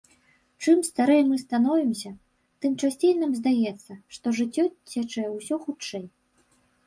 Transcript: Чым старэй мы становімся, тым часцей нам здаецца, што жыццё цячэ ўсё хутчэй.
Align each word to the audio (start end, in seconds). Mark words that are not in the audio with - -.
Чым 0.65 0.79
старэй 0.87 1.19
мы 1.27 1.35
становімся, 1.41 2.11
тым 2.65 2.73
часцей 2.87 3.13
нам 3.21 3.31
здаецца, 3.39 3.91
што 4.17 4.27
жыццё 4.41 4.65
цячэ 4.91 5.25
ўсё 5.37 5.55
хутчэй. 5.67 6.05